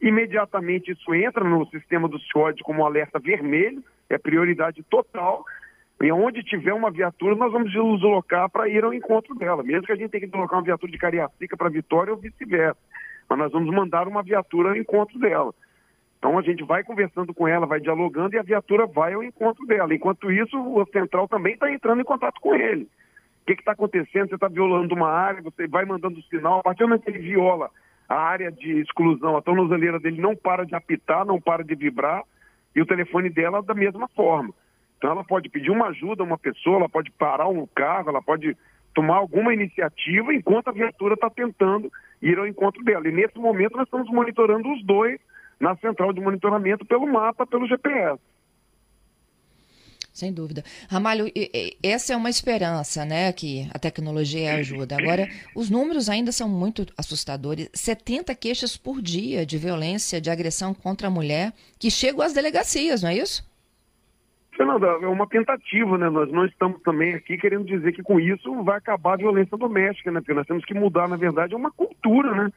Imediatamente 0.00 0.92
isso 0.92 1.14
entra 1.14 1.42
no 1.42 1.66
sistema 1.68 2.06
do 2.08 2.20
CIOD 2.20 2.62
como 2.62 2.84
alerta 2.84 3.18
vermelho, 3.18 3.82
é 4.10 4.18
prioridade 4.18 4.82
total. 4.84 5.44
E 6.02 6.12
onde 6.12 6.42
tiver 6.42 6.74
uma 6.74 6.90
viatura, 6.90 7.34
nós 7.34 7.50
vamos 7.50 7.72
deslocar 7.72 8.50
para 8.50 8.68
ir 8.68 8.84
ao 8.84 8.92
encontro 8.92 9.34
dela. 9.34 9.62
Mesmo 9.62 9.86
que 9.86 9.92
a 9.92 9.96
gente 9.96 10.10
tenha 10.10 10.20
que 10.20 10.26
deslocar 10.26 10.58
uma 10.58 10.64
viatura 10.64 10.92
de 10.92 10.98
Cariacica 10.98 11.56
para 11.56 11.70
Vitória 11.70 12.12
ou 12.12 12.18
vice-versa. 12.18 12.78
Mas 13.28 13.38
nós 13.38 13.50
vamos 13.50 13.74
mandar 13.74 14.06
uma 14.06 14.22
viatura 14.22 14.68
ao 14.68 14.76
encontro 14.76 15.18
dela. 15.18 15.54
Então 16.26 16.36
a 16.36 16.42
gente 16.42 16.64
vai 16.64 16.82
conversando 16.82 17.32
com 17.32 17.46
ela, 17.46 17.66
vai 17.66 17.78
dialogando 17.78 18.34
e 18.34 18.38
a 18.38 18.42
viatura 18.42 18.84
vai 18.84 19.14
ao 19.14 19.22
encontro 19.22 19.64
dela. 19.64 19.94
Enquanto 19.94 20.32
isso, 20.32 20.58
o 20.58 20.84
central 20.86 21.28
também 21.28 21.54
está 21.54 21.70
entrando 21.70 22.00
em 22.00 22.04
contato 22.04 22.40
com 22.40 22.52
ele. 22.52 22.82
O 23.42 23.46
que 23.46 23.52
está 23.52 23.70
acontecendo? 23.70 24.28
Você 24.28 24.34
está 24.34 24.48
violando 24.48 24.92
uma 24.92 25.08
área, 25.08 25.40
você 25.40 25.68
vai 25.68 25.84
mandando 25.84 26.20
sinal. 26.22 26.58
A 26.58 26.62
partir 26.64 26.80
do 26.80 26.88
momento 26.88 27.04
que 27.04 27.10
ele 27.10 27.20
viola 27.20 27.70
a 28.08 28.16
área 28.16 28.50
de 28.50 28.80
exclusão, 28.80 29.36
a 29.36 29.40
tornozeleira 29.40 30.00
dele 30.00 30.20
não 30.20 30.34
para 30.34 30.66
de 30.66 30.74
apitar, 30.74 31.24
não 31.24 31.40
para 31.40 31.62
de 31.62 31.76
vibrar, 31.76 32.24
e 32.74 32.82
o 32.82 32.86
telefone 32.86 33.30
dela 33.30 33.62
da 33.62 33.72
mesma 33.72 34.08
forma. 34.08 34.52
Então 34.98 35.12
ela 35.12 35.22
pode 35.22 35.48
pedir 35.48 35.70
uma 35.70 35.86
ajuda 35.90 36.24
a 36.24 36.26
uma 36.26 36.36
pessoa, 36.36 36.78
ela 36.78 36.88
pode 36.88 37.08
parar 37.12 37.46
um 37.46 37.68
carro, 37.72 38.08
ela 38.08 38.20
pode 38.20 38.56
tomar 38.92 39.18
alguma 39.18 39.54
iniciativa 39.54 40.34
enquanto 40.34 40.66
a 40.66 40.72
viatura 40.72 41.14
está 41.14 41.30
tentando 41.30 41.88
ir 42.20 42.36
ao 42.36 42.48
encontro 42.48 42.82
dela. 42.82 43.06
E 43.06 43.12
nesse 43.12 43.38
momento 43.38 43.76
nós 43.76 43.86
estamos 43.86 44.10
monitorando 44.10 44.72
os 44.72 44.84
dois 44.84 45.20
na 45.58 45.76
central 45.76 46.12
de 46.12 46.20
monitoramento 46.20 46.84
pelo 46.84 47.06
mapa, 47.06 47.46
pelo 47.46 47.66
GPS. 47.66 48.20
Sem 50.12 50.32
dúvida. 50.32 50.64
Ramalho, 50.88 51.26
essa 51.82 52.14
é 52.14 52.16
uma 52.16 52.30
esperança, 52.30 53.04
né, 53.04 53.30
que 53.34 53.68
a 53.74 53.78
tecnologia 53.78 54.54
ajuda. 54.54 54.96
Agora, 54.98 55.28
os 55.54 55.68
números 55.68 56.08
ainda 56.08 56.32
são 56.32 56.48
muito 56.48 56.86
assustadores. 56.96 57.68
70 57.74 58.34
queixas 58.34 58.78
por 58.78 59.02
dia 59.02 59.44
de 59.44 59.58
violência, 59.58 60.18
de 60.18 60.30
agressão 60.30 60.72
contra 60.72 61.08
a 61.08 61.10
mulher, 61.10 61.52
que 61.78 61.90
chegam 61.90 62.22
às 62.22 62.32
delegacias, 62.32 63.02
não 63.02 63.10
é 63.10 63.16
isso? 63.16 63.46
Fernanda, 64.56 64.86
é 64.86 65.06
uma 65.06 65.26
tentativa, 65.26 65.98
né? 65.98 66.08
Nós 66.08 66.32
não 66.32 66.46
estamos 66.46 66.80
também 66.80 67.12
aqui 67.12 67.36
querendo 67.36 67.66
dizer 67.66 67.92
que 67.92 68.02
com 68.02 68.18
isso 68.18 68.62
vai 68.62 68.78
acabar 68.78 69.12
a 69.12 69.18
violência 69.18 69.54
doméstica, 69.54 70.10
né? 70.10 70.20
Porque 70.20 70.32
nós 70.32 70.46
temos 70.46 70.64
que 70.64 70.72
mudar, 70.72 71.06
na 71.06 71.16
verdade, 71.16 71.54
uma 71.54 71.70
cultura, 71.70 72.34
né? 72.34 72.50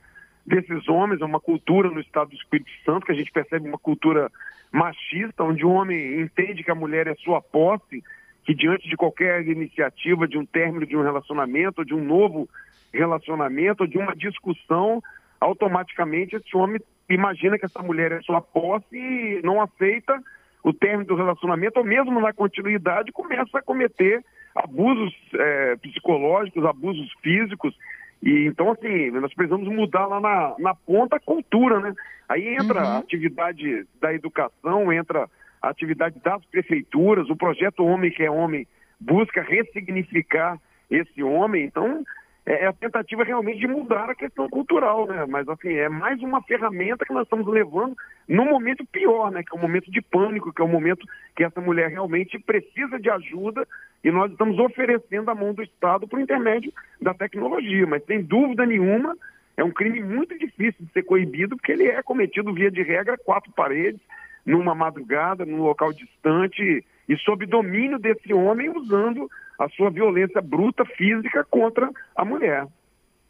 Desses 0.50 0.89
homens, 0.89 1.22
é 1.22 1.25
uma 1.25 1.39
cultura 1.39 1.91
no 1.91 2.00
estado 2.00 2.32
do 2.32 2.36
Espírito 2.36 2.72
Santo, 2.84 3.06
que 3.06 3.12
a 3.12 3.15
gente 3.15 3.32
percebe 3.32 3.70
uma 3.70 3.77
cultura 3.77 4.32
machista, 4.72 5.44
onde 5.44 5.63
o 5.63 5.70
homem 5.70 6.22
entende 6.22 6.63
que 6.63 6.72
a 6.72 6.75
mulher 6.75 7.06
é 7.06 7.13
sua 7.13 7.39
posse, 7.39 8.03
que 8.44 8.56
diante 8.56 8.89
de 8.89 8.98
qualquer 8.98 9.48
iniciativa 9.48 10.27
de 10.27 10.39
um 10.39 10.46
término 10.48 10.88
de 10.88 10.98
um 10.98 11.03
relacionamento, 11.03 11.86
de 11.86 11.94
um 11.94 12.03
novo 12.03 12.50
relacionamento, 12.91 13.88
de 13.88 14.00
uma 14.00 14.15
discussão, 14.15 15.03
automaticamente 15.39 16.36
esse 16.36 16.58
homem 16.58 16.82
imagina 17.08 17.60
que 17.60 17.65
essa 17.65 17.84
mulher 17.84 18.12
é 18.12 18.22
sua 18.22 18.41
posse 18.41 18.96
e 18.96 19.41
não 19.44 19.62
aceita 19.62 20.20
o 20.63 20.74
término 20.74 21.06
do 21.06 21.15
relacionamento, 21.15 21.79
ou 21.79 21.86
mesmo 21.86 22.20
na 22.20 22.34
continuidade, 22.34 23.12
começa 23.12 23.60
a 23.60 23.62
cometer 23.62 24.25
abusos 24.56 25.13
é, 25.36 25.75
psicológicos, 25.77 26.65
abusos 26.65 27.08
físicos. 27.22 27.75
E 28.21 28.45
então, 28.45 28.71
assim, 28.71 29.11
nós 29.11 29.33
precisamos 29.33 29.67
mudar 29.67 30.05
lá 30.05 30.19
na, 30.19 30.55
na 30.59 30.75
ponta 30.75 31.15
a 31.15 31.19
cultura, 31.19 31.79
né? 31.79 31.93
Aí 32.27 32.55
entra 32.55 32.81
uhum. 32.81 32.88
a 32.88 32.97
atividade 32.99 33.88
da 33.99 34.13
educação, 34.13 34.91
entra 34.91 35.29
a 35.61 35.69
atividade 35.69 36.19
das 36.19 36.43
prefeituras, 36.45 37.29
o 37.29 37.35
projeto 37.35 37.83
Homem 37.83 38.11
que 38.11 38.23
é 38.23 38.29
Homem 38.29 38.67
busca 38.99 39.41
ressignificar 39.41 40.59
esse 40.89 41.23
homem. 41.23 41.63
Então, 41.63 42.03
é, 42.45 42.65
é 42.65 42.67
a 42.67 42.73
tentativa 42.73 43.23
realmente 43.23 43.59
de 43.59 43.67
mudar 43.67 44.09
a 44.09 44.15
questão 44.15 44.49
cultural, 44.49 45.07
né? 45.07 45.25
Mas 45.27 45.47
assim, 45.47 45.73
é 45.73 45.88
mais 45.88 46.21
uma 46.21 46.41
ferramenta 46.41 47.05
que 47.05 47.13
nós 47.13 47.23
estamos 47.23 47.47
levando 47.47 47.95
no 48.27 48.45
momento 48.45 48.85
pior, 48.85 49.31
né? 49.31 49.43
Que 49.43 49.55
é 49.55 49.57
o 49.57 49.61
momento 49.61 49.91
de 49.91 50.01
pânico, 50.01 50.51
que 50.51 50.61
é 50.61 50.65
o 50.65 50.67
momento 50.67 51.05
que 51.35 51.43
essa 51.43 51.61
mulher 51.61 51.89
realmente 51.89 52.38
precisa 52.39 52.99
de 52.99 53.09
ajuda 53.09 53.67
e 54.03 54.12
nós 54.12 54.32
estamos 54.32 54.58
oferecendo 54.60 55.29
a 55.29 55.36
mão 55.36 55.53
do 55.53 55.62
Estado 55.62 56.08
por 56.08 56.20
intermédio 56.20 56.72
da 57.01 57.13
tecnologia. 57.13 57.86
Mas 57.86 58.03
sem 58.06 58.22
dúvida 58.22 58.65
nenhuma, 58.65 59.15
é 59.58 59.63
um 59.63 59.72
crime 59.72 60.01
muito 60.01 60.38
difícil 60.38 60.86
de 60.86 60.91
ser 60.91 61.03
coibido, 61.03 61.58
porque 61.58 61.72
ele 61.72 61.88
é 61.88 62.01
cometido 62.01 62.53
via 62.53 62.72
de 62.72 62.82
regra 62.82 63.18
quatro 63.18 63.51
paredes, 63.51 64.00
numa 64.46 64.74
madrugada, 64.74 65.46
num 65.46 65.62
local 65.62 65.91
distante 65.91 66.84
e 67.08 67.18
sob 67.18 67.46
domínio 67.46 68.00
desse 68.00 68.34
homem 68.34 68.70
usando 68.70 69.29
a 69.60 69.68
sua 69.70 69.89
violência 69.89 70.41
bruta 70.41 70.86
física 70.86 71.44
contra 71.44 71.89
a 72.15 72.24
mulher. 72.24 72.65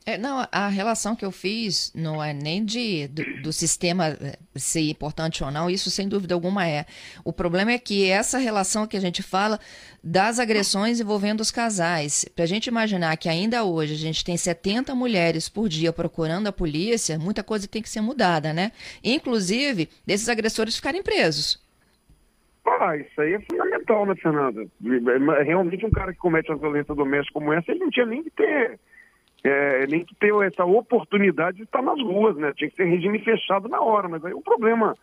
É, 0.09 0.17
não, 0.17 0.43
a 0.51 0.67
relação 0.69 1.15
que 1.15 1.23
eu 1.23 1.31
fiz 1.31 1.93
não 1.93 2.23
é 2.23 2.33
nem 2.33 2.65
de 2.65 3.07
do, 3.09 3.23
do, 3.43 3.53
sistema 3.53 4.07
eh, 4.07 4.39
ser 4.55 4.89
importante 4.89 5.43
ou 5.43 5.51
não, 5.51 5.69
isso 5.69 5.91
sem 5.91 6.09
dúvida 6.09 6.33
alguma 6.33 6.67
é. 6.67 6.85
O 7.23 7.31
problema 7.31 7.73
é 7.73 7.77
que 7.77 8.09
essa 8.09 8.39
relação 8.39 8.87
que 8.87 8.97
a 8.97 8.99
gente 8.99 9.21
fala 9.21 9.59
das 10.03 10.39
agressões 10.39 10.99
envolvendo 10.99 11.41
os 11.41 11.51
casais, 11.51 12.25
para 12.35 12.43
a 12.43 12.47
gente 12.47 12.65
imaginar 12.65 13.15
que 13.17 13.29
ainda 13.29 13.63
hoje 13.63 13.93
a 13.93 13.97
gente 13.97 14.25
tem 14.25 14.35
70 14.35 14.95
mulheres 14.95 15.47
por 15.47 15.69
dia 15.69 15.93
procurando 15.93 16.47
a 16.47 16.51
polícia, 16.51 17.19
muita 17.19 17.43
coisa 17.43 17.67
tem 17.67 17.83
que 17.83 17.89
ser 17.89 18.01
mudada, 18.01 18.51
né? 18.51 18.71
Inclusive, 19.03 19.89
desses 20.07 20.27
agressores 20.27 20.75
ficarem 20.75 21.03
presos. 21.03 21.63
Ah, 22.65 22.97
isso 22.97 23.21
aí 23.21 23.33
é 23.33 23.39
fundamental, 23.41 24.07
né, 24.07 24.15
Fernanda? 24.15 24.63
É, 24.63 25.43
realmente 25.43 25.85
um 25.85 25.91
cara 25.91 26.11
que 26.13 26.19
comete 26.19 26.49
uma 26.49 26.57
violência 26.57 26.95
doméstica 26.95 27.33
como 27.33 27.53
essa, 27.53 27.69
ele 27.69 27.81
não 27.81 27.91
tinha 27.91 28.07
nem 28.07 28.23
que 28.23 28.31
ter, 28.31 28.79
é, 29.43 29.87
nem 29.87 30.03
que 30.03 30.15
ter 30.15 30.33
essa 30.43 30.65
oportunidade 30.65 31.57
de 31.57 31.63
estar 31.63 31.81
nas 31.81 31.99
ruas, 32.01 32.35
né? 32.35 32.53
Tinha 32.55 32.69
que 32.69 32.75
ser 32.75 32.85
regime 32.85 33.19
fechado 33.19 33.69
na 33.69 33.81
hora, 33.81 34.07
mas 34.07 34.23
aí 34.25 34.33
o 34.33 34.41
problema 34.41 34.95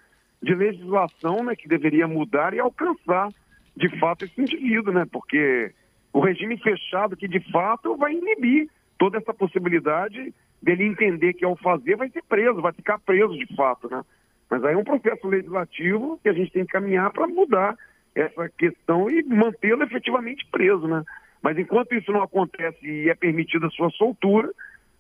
de 0.43 0.55
legislação, 0.55 1.43
né, 1.43 1.57
que 1.57 1.67
deveria 1.67 2.07
mudar 2.07 2.53
e 2.53 2.61
alcançar, 2.61 3.31
de 3.75 3.89
fato, 3.99 4.25
esse 4.25 4.41
indivíduo, 4.41 4.93
né? 4.93 5.07
Porque 5.11 5.73
o 6.13 6.21
regime 6.21 6.57
fechado 6.59 7.17
que, 7.17 7.27
de 7.27 7.41
fato, 7.51 7.97
vai 7.97 8.13
inibir 8.13 8.69
toda 8.99 9.19
essa 9.19 9.33
possibilidade 9.33 10.35
dele 10.63 10.85
entender 10.85 11.35
que 11.35 11.45
ao 11.45 11.57
fazer 11.57 11.97
vai 11.97 12.09
ser 12.11 12.23
preso, 12.25 12.61
vai 12.61 12.73
ficar 12.73 12.99
preso 12.99 13.37
de 13.37 13.47
fato, 13.55 13.89
né? 13.89 14.03
Mas 14.51 14.65
aí 14.65 14.75
é 14.75 14.79
um 14.79 14.85
processo 14.85 15.27
legislativo 15.27 16.19
que 16.23 16.29
a 16.29 16.33
gente 16.33 16.53
tem 16.53 16.65
que 16.65 16.73
caminhar 16.73 17.11
para 17.11 17.27
mudar 17.27 17.77
essa 18.15 18.49
questão 18.49 19.11
e 19.11 19.23
mantê-lo 19.23 19.83
efetivamente 19.83 20.47
preso, 20.51 20.87
né? 20.87 21.03
Mas 21.43 21.59
enquanto 21.59 21.95
isso 21.95 22.13
não 22.13 22.23
acontece 22.23 22.79
e 22.87 23.09
é 23.09 23.15
permitida 23.15 23.67
a 23.67 23.71
sua 23.71 23.91
soltura, 23.91 24.51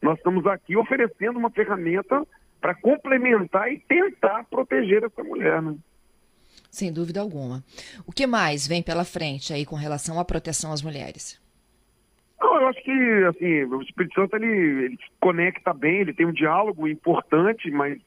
nós 0.00 0.18
estamos 0.18 0.46
aqui 0.46 0.76
oferecendo 0.76 1.38
uma 1.38 1.50
ferramenta 1.50 2.26
para 2.60 2.74
complementar 2.74 3.72
e 3.72 3.78
tentar 3.78 4.44
proteger 4.44 5.04
essa 5.04 5.22
mulher, 5.22 5.60
né? 5.62 5.74
Sem 6.70 6.92
dúvida 6.92 7.20
alguma. 7.20 7.62
O 8.06 8.12
que 8.12 8.26
mais 8.26 8.66
vem 8.66 8.82
pela 8.82 9.04
frente 9.04 9.52
aí 9.52 9.64
com 9.64 9.76
relação 9.76 10.18
à 10.18 10.24
proteção 10.24 10.72
às 10.72 10.82
mulheres? 10.82 11.40
Não, 12.40 12.60
eu 12.60 12.68
acho 12.68 12.82
que 12.82 12.90
assim, 13.28 13.64
o 13.64 13.82
Espírito 13.82 14.14
Santo 14.14 14.36
ele, 14.36 14.84
ele 14.84 14.98
conecta 15.20 15.72
bem, 15.72 16.00
ele 16.00 16.12
tem 16.12 16.26
um 16.26 16.32
diálogo 16.32 16.86
importante, 16.86 17.70
mas 17.70 17.98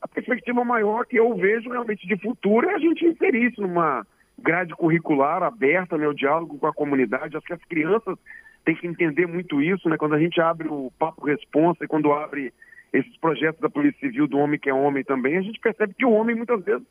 a 0.00 0.08
perspectiva 0.08 0.64
maior 0.64 1.06
que 1.06 1.16
eu 1.16 1.34
vejo 1.36 1.70
realmente 1.70 2.06
de 2.06 2.16
futuro 2.18 2.68
é 2.68 2.74
a 2.74 2.78
gente 2.78 3.04
inserir 3.04 3.50
isso 3.50 3.62
numa 3.62 4.06
grade 4.42 4.74
curricular 4.74 5.42
aberta, 5.42 5.96
né, 5.96 6.06
o 6.06 6.14
diálogo 6.14 6.58
com 6.58 6.66
a 6.66 6.72
comunidade. 6.72 7.36
Acho 7.36 7.46
que 7.46 7.52
as 7.52 7.64
crianças 7.64 8.18
têm 8.64 8.76
que 8.76 8.86
entender 8.86 9.26
muito 9.26 9.60
isso, 9.60 9.88
né? 9.88 9.96
Quando 9.96 10.14
a 10.14 10.18
gente 10.18 10.40
abre 10.40 10.68
o 10.68 10.92
Papo 10.98 11.26
Responsa 11.26 11.84
e 11.84 11.88
quando 11.88 12.12
abre 12.12 12.52
esses 12.92 13.16
projetos 13.18 13.60
da 13.60 13.70
Polícia 13.70 14.00
Civil 14.00 14.26
do 14.26 14.38
Homem 14.38 14.58
que 14.58 14.68
é 14.68 14.74
Homem 14.74 15.02
também, 15.02 15.38
a 15.38 15.42
gente 15.42 15.58
percebe 15.58 15.94
que 15.94 16.04
o 16.04 16.12
homem 16.12 16.36
muitas 16.36 16.62
vezes 16.62 16.86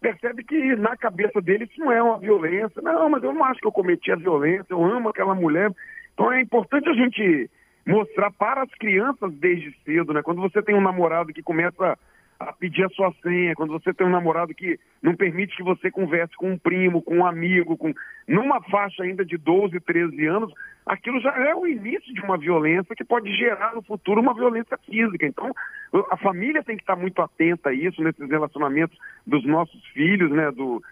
percebe 0.00 0.44
que 0.44 0.76
na 0.76 0.96
cabeça 0.96 1.40
dele 1.40 1.64
isso 1.64 1.80
não 1.80 1.90
é 1.90 2.02
uma 2.02 2.18
violência. 2.18 2.82
Não, 2.82 3.08
mas 3.08 3.22
eu 3.22 3.32
não 3.32 3.44
acho 3.44 3.60
que 3.60 3.66
eu 3.66 3.72
cometi 3.72 4.12
a 4.12 4.16
violência, 4.16 4.66
eu 4.70 4.84
amo 4.84 5.08
aquela 5.08 5.34
mulher. 5.34 5.70
Então 6.12 6.32
é 6.32 6.40
importante 6.40 6.88
a 6.88 6.94
gente 6.94 7.50
mostrar 7.86 8.30
para 8.32 8.62
as 8.62 8.70
crianças 8.74 9.32
desde 9.34 9.74
cedo, 9.84 10.12
né? 10.12 10.22
Quando 10.22 10.40
você 10.40 10.60
tem 10.62 10.74
um 10.74 10.80
namorado 10.80 11.32
que 11.32 11.42
começa 11.42 11.96
a 12.38 12.52
pedir 12.52 12.84
a 12.84 12.88
sua 12.90 13.12
senha, 13.22 13.54
quando 13.54 13.72
você 13.72 13.94
tem 13.94 14.06
um 14.06 14.10
namorado 14.10 14.54
que 14.54 14.78
não 15.02 15.14
permite 15.14 15.56
que 15.56 15.62
você 15.62 15.90
converse 15.90 16.34
com 16.36 16.52
um 16.52 16.58
primo, 16.58 17.02
com 17.02 17.18
um 17.18 17.26
amigo, 17.26 17.76
com 17.76 17.94
numa 18.28 18.60
faixa 18.62 19.02
ainda 19.02 19.24
de 19.24 19.38
12, 19.38 19.80
13 19.80 20.26
anos, 20.26 20.52
aquilo 20.84 21.20
já 21.20 21.30
é 21.30 21.54
o 21.54 21.66
início 21.66 22.12
de 22.12 22.20
uma 22.20 22.36
violência 22.36 22.94
que 22.94 23.04
pode 23.04 23.34
gerar 23.34 23.74
no 23.74 23.82
futuro 23.82 24.20
uma 24.20 24.34
violência 24.34 24.76
física. 24.78 25.26
Então, 25.26 25.50
a 26.10 26.16
família 26.16 26.62
tem 26.62 26.76
que 26.76 26.82
estar 26.82 26.96
muito 26.96 27.22
atenta 27.22 27.70
a 27.70 27.74
isso 27.74 28.02
nesses 28.02 28.28
relacionamentos 28.28 28.96
dos 29.26 29.44
nossos 29.46 29.82
filhos, 29.86 30.30
né, 30.30 30.50
do, 30.50 30.82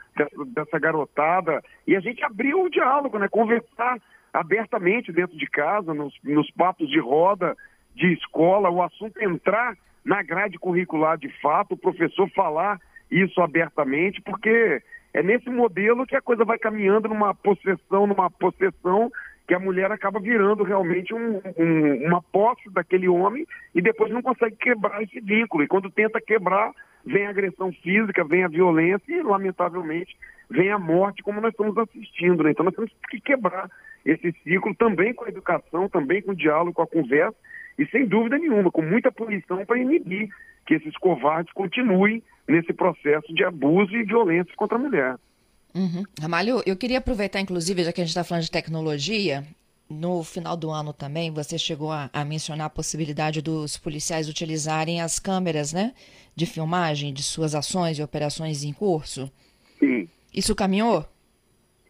dessa, 0.54 0.78
garotada, 0.78 1.62
e 1.86 1.94
a 1.94 2.00
gente 2.00 2.24
abrir 2.24 2.54
o 2.54 2.70
diálogo, 2.70 3.18
né, 3.18 3.28
conversar 3.28 4.00
abertamente 4.32 5.12
dentro 5.12 5.36
de 5.36 5.46
casa, 5.46 5.92
nos, 5.92 6.14
nos 6.24 6.50
papos 6.52 6.88
de 6.88 6.98
roda, 6.98 7.54
de 7.94 8.12
escola, 8.14 8.70
o 8.70 8.82
assunto 8.82 9.22
entrar 9.22 9.76
na 10.04 10.22
grade 10.22 10.58
curricular 10.58 11.16
de 11.16 11.28
fato, 11.40 11.72
o 11.72 11.78
professor 11.78 12.28
falar 12.30 12.78
isso 13.10 13.40
abertamente, 13.40 14.20
porque 14.20 14.82
é 15.12 15.22
nesse 15.22 15.48
modelo 15.48 16.06
que 16.06 16.16
a 16.16 16.20
coisa 16.20 16.44
vai 16.44 16.58
caminhando 16.58 17.08
numa 17.08 17.34
possessão, 17.34 18.06
numa 18.06 18.30
possessão 18.30 19.10
que 19.46 19.54
a 19.54 19.58
mulher 19.58 19.90
acaba 19.92 20.18
virando 20.18 20.62
realmente 20.62 21.14
um, 21.14 21.40
um, 21.56 22.06
uma 22.06 22.22
posse 22.22 22.68
daquele 22.70 23.08
homem 23.08 23.46
e 23.74 23.80
depois 23.80 24.10
não 24.10 24.22
consegue 24.22 24.56
quebrar 24.56 25.02
esse 25.02 25.20
vínculo. 25.20 25.62
E 25.62 25.68
quando 25.68 25.90
tenta 25.90 26.20
quebrar, 26.20 26.72
vem 27.04 27.26
a 27.26 27.30
agressão 27.30 27.70
física, 27.72 28.24
vem 28.24 28.44
a 28.44 28.48
violência 28.48 29.14
e, 29.14 29.22
lamentavelmente, 29.22 30.16
vem 30.50 30.70
a 30.70 30.78
morte, 30.78 31.22
como 31.22 31.40
nós 31.40 31.52
estamos 31.52 31.76
assistindo. 31.76 32.42
Né? 32.42 32.50
Então 32.50 32.64
nós 32.64 32.74
temos 32.74 32.90
que 33.10 33.20
quebrar 33.20 33.70
esse 34.04 34.32
ciclo 34.42 34.74
também 34.74 35.12
com 35.14 35.26
a 35.26 35.28
educação, 35.28 35.88
também 35.88 36.22
com 36.22 36.32
o 36.32 36.36
diálogo, 36.36 36.72
com 36.72 36.82
a 36.82 36.86
conversa 36.86 37.36
e 37.78 37.86
sem 37.86 38.06
dúvida 38.06 38.38
nenhuma, 38.38 38.70
com 38.70 38.82
muita 38.82 39.10
punição 39.10 39.64
para 39.64 39.78
inibir 39.78 40.28
que 40.66 40.74
esses 40.74 40.96
covardes 40.96 41.52
continuem 41.52 42.22
nesse 42.48 42.72
processo 42.72 43.32
de 43.34 43.44
abuso 43.44 43.94
e 43.96 44.04
violência 44.04 44.52
contra 44.56 44.76
a 44.76 44.80
mulher. 44.80 45.16
Uhum. 45.74 46.04
Ramalho, 46.20 46.62
eu 46.64 46.76
queria 46.76 46.98
aproveitar, 46.98 47.40
inclusive, 47.40 47.84
já 47.84 47.92
que 47.92 48.00
a 48.00 48.04
gente 48.04 48.10
está 48.10 48.22
falando 48.22 48.44
de 48.44 48.50
tecnologia, 48.50 49.44
no 49.90 50.22
final 50.22 50.56
do 50.56 50.70
ano 50.70 50.92
também 50.92 51.30
você 51.30 51.58
chegou 51.58 51.92
a, 51.92 52.08
a, 52.12 52.24
mencionar 52.24 52.66
a 52.66 52.70
possibilidade 52.70 53.42
dos 53.42 53.76
policiais 53.76 54.28
utilizarem 54.28 55.00
as 55.00 55.18
câmeras 55.18 55.72
né, 55.72 55.92
de 56.34 56.46
filmagem 56.46 57.12
de 57.12 57.22
suas 57.22 57.54
ações 57.54 57.98
e 57.98 58.02
operações 58.02 58.64
em 58.64 58.72
curso. 58.72 59.30
Sim. 59.78 60.08
Isso 60.32 60.54
caminhou? 60.54 61.04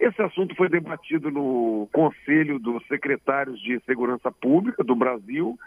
Esse 0.01 0.21
assunto 0.23 0.55
foi 0.57 0.69
debatido 0.69 1.31
no 1.31 1.89
Conselho 1.93 2.59
dos 2.59 2.85
Secretários 2.89 3.61
de 3.61 3.81
Segurança 3.87 4.31
Pública 4.31 4.83
do 4.83 4.95
Brasil 4.95 5.59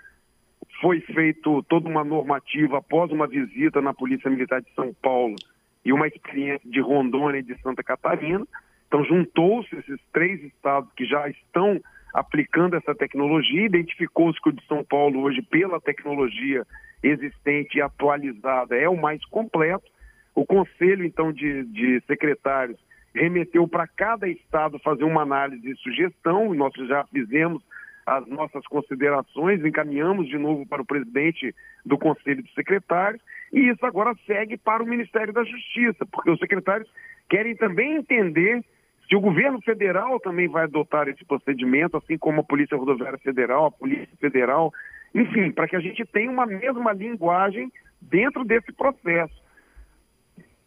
foi 0.81 1.01
feito 1.01 1.63
toda 1.63 1.89
uma 1.89 2.03
normativa 2.03 2.77
após 2.77 3.11
uma 3.11 3.27
visita 3.27 3.81
na 3.81 3.93
Polícia 3.93 4.29
Militar 4.29 4.61
de 4.61 4.71
São 4.73 4.93
Paulo 4.93 5.35
e 5.83 5.91
uma 5.91 6.07
experiência 6.07 6.69
de 6.69 6.79
Rondônia 6.79 7.39
e 7.39 7.43
de 7.43 7.59
Santa 7.61 7.83
Catarina. 7.83 8.45
Então, 8.87 9.03
juntou-se 9.03 9.75
esses 9.75 9.99
três 10.13 10.41
estados 10.43 10.91
que 10.93 11.05
já 11.05 11.27
estão 11.29 11.81
aplicando 12.13 12.75
essa 12.75 12.95
tecnologia, 12.95 13.65
identificou-se 13.65 14.41
que 14.41 14.49
o 14.49 14.53
de 14.53 14.65
São 14.65 14.83
Paulo 14.83 15.21
hoje, 15.21 15.41
pela 15.41 15.79
tecnologia 15.79 16.65
existente 17.03 17.77
e 17.77 17.81
atualizada, 17.81 18.75
é 18.75 18.87
o 18.87 18.97
mais 18.97 19.23
completo. 19.25 19.85
O 20.33 20.45
Conselho, 20.45 21.03
então, 21.03 21.31
de, 21.31 21.63
de 21.65 22.01
Secretários 22.07 22.79
remeteu 23.13 23.67
para 23.67 23.87
cada 23.87 24.27
estado 24.29 24.79
fazer 24.79 25.03
uma 25.03 25.23
análise 25.23 25.69
e 25.69 25.77
sugestão, 25.77 26.53
nós 26.53 26.73
já 26.87 27.03
fizemos 27.05 27.63
as 28.07 28.25
nossas 28.25 28.65
considerações, 28.67 29.63
encaminhamos 29.65 30.29
de 30.29 30.37
novo 30.37 30.65
para 30.65 30.81
o 30.81 30.85
presidente 30.85 31.53
do 31.85 31.97
Conselho 31.97 32.41
de 32.41 32.53
Secretários, 32.53 33.21
e 33.51 33.67
isso 33.69 33.85
agora 33.85 34.15
segue 34.25 34.57
para 34.57 34.81
o 34.81 34.87
Ministério 34.87 35.33
da 35.33 35.43
Justiça, 35.43 36.05
porque 36.05 36.31
os 36.31 36.39
secretários 36.39 36.89
querem 37.29 37.53
também 37.57 37.97
entender 37.97 38.63
se 39.09 39.15
o 39.15 39.19
governo 39.19 39.61
federal 39.61 40.21
também 40.21 40.47
vai 40.47 40.63
adotar 40.63 41.09
esse 41.09 41.25
procedimento, 41.25 41.97
assim 41.97 42.17
como 42.17 42.39
a 42.39 42.45
Polícia 42.45 42.77
Rodoviária 42.77 43.19
Federal, 43.19 43.65
a 43.65 43.71
Polícia 43.71 44.15
Federal, 44.21 44.71
enfim, 45.13 45.51
para 45.51 45.67
que 45.67 45.75
a 45.75 45.81
gente 45.81 46.05
tenha 46.05 46.31
uma 46.31 46.45
mesma 46.45 46.93
linguagem 46.93 47.69
dentro 48.01 48.45
desse 48.45 48.71
processo. 48.71 49.35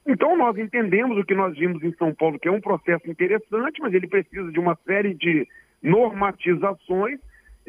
Então, 0.06 0.37
nós 0.37 0.59
entendemos 0.59 1.16
o 1.16 1.25
que 1.25 1.35
nós 1.35 1.56
vimos 1.56 1.82
em 1.82 1.92
São 1.94 2.14
Paulo, 2.14 2.38
que 2.38 2.49
é 2.49 2.52
um 2.52 2.61
processo 2.61 3.11
interessante, 3.11 3.80
mas 3.80 3.94
ele 3.94 4.09
precisa 4.09 4.52
de 4.52 4.59
uma 4.59 4.76
série 4.87 5.14
de 5.14 5.49
normatizações 5.82 7.18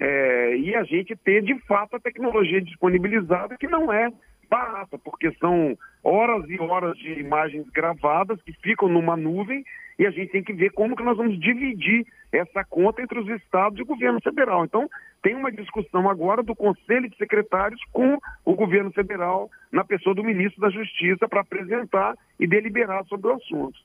é, 0.04 0.58
e 0.58 0.76
a 0.76 0.84
gente 0.84 1.16
ter, 1.16 1.44
de 1.44 1.54
fato, 1.68 1.96
a 1.96 2.00
tecnologia 2.00 2.60
disponibilizada, 2.60 3.56
que 3.56 3.68
não 3.68 3.94
é 3.94 4.10
barata, 4.50 4.98
porque 4.98 5.32
são 5.34 5.78
horas 6.04 6.50
e 6.50 6.60
horas 6.60 6.98
de 6.98 7.20
imagens 7.20 7.70
gravadas 7.70 8.42
que 8.42 8.52
ficam 8.52 8.90
numa 8.90 9.16
nuvem 9.16 9.64
e 10.00 10.08
a 10.08 10.10
gente 10.10 10.32
tem 10.32 10.44
que 10.44 10.54
ver 10.54 10.72
como 10.72 10.96
que 10.96 11.04
nós 11.04 11.16
vamos 11.16 11.40
dividir 11.40 12.04
essa 12.32 12.64
conta 12.64 13.04
entre 13.04 13.20
os 13.20 13.30
estados 13.30 13.78
e 13.78 13.84
o 13.84 13.86
governo 13.86 14.20
federal. 14.20 14.66
Então, 14.66 14.90
tem 15.22 15.36
uma 15.36 15.52
discussão 15.52 16.10
agora 16.10 16.42
do 16.42 16.56
Conselho 16.56 17.08
de 17.08 17.16
Secretários 17.18 17.80
com 17.92 18.18
o 18.44 18.56
governo 18.56 18.92
federal, 18.92 19.52
na 19.72 19.84
pessoa 19.84 20.16
do 20.16 20.24
ministro 20.24 20.60
da 20.60 20.72
Justiça, 20.72 21.30
para 21.30 21.42
apresentar 21.42 22.16
e 22.40 22.48
deliberar 22.48 23.06
sobre 23.06 23.28
o 23.28 23.36
assunto. 23.36 23.80